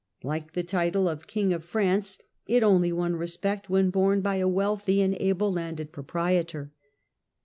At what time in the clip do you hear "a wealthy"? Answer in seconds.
4.37-4.99